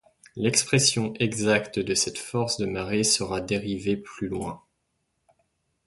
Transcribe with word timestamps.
L'expression 0.35 1.13
exacte 1.19 1.77
de 1.77 1.93
cette 1.93 2.17
force 2.17 2.57
de 2.57 2.65
marée 2.65 3.03
sera 3.03 3.39
dérivée 3.39 3.95
plus 3.97 4.29
loin. 4.29 4.63